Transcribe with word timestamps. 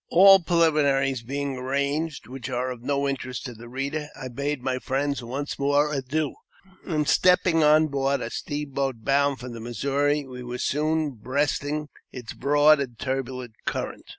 All 0.09 0.39
preliminaries 0.39 1.21
being 1.21 1.57
arranged, 1.57 2.25
which 2.25 2.49
are 2.49 2.71
of 2.71 2.81
no 2.81 3.07
interest 3.07 3.45
to 3.45 3.53
the 3.53 3.69
reader, 3.69 4.07
I 4.19 4.29
bade 4.29 4.63
my 4.63 4.79
friends 4.79 5.23
once 5.23 5.59
more 5.59 5.93
adieu; 5.93 6.33
and, 6.83 7.07
stepping 7.07 7.63
on 7.63 7.85
board 7.89 8.19
a 8.21 8.31
steamboat 8.31 9.03
bound 9.05 9.43
up 9.43 9.51
the 9.51 9.59
Missouri, 9.59 10.25
we 10.25 10.41
were 10.41 10.57
soon 10.57 11.11
breasting 11.11 11.89
its 12.11 12.33
broad 12.33 12.79
and 12.79 12.97
turbid 12.97 13.51
current. 13.67 14.05